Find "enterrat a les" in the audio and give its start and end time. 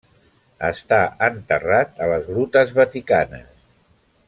1.27-2.25